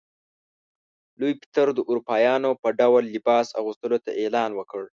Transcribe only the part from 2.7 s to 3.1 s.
ډول